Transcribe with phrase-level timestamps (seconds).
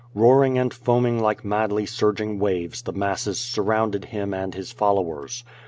[0.17, 4.71] Koar ing and foaming like madly surging waves the masses sur rounded him and his
[4.71, 5.43] followers.